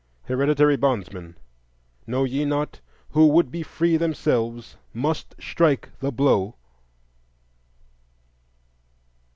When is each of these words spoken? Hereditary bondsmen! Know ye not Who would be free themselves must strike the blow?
Hereditary 0.23 0.77
bondsmen! 0.77 1.35
Know 2.07 2.23
ye 2.23 2.43
not 2.43 2.81
Who 3.09 3.27
would 3.27 3.51
be 3.51 3.61
free 3.61 3.97
themselves 3.97 4.75
must 4.95 5.35
strike 5.39 5.89
the 5.99 6.11
blow? 6.11 6.55